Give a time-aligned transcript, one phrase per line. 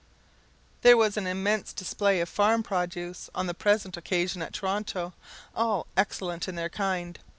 [0.81, 5.13] There was an immense display of farm produce on the present occasion at Toronto,
[5.55, 7.19] all excellent in their kind.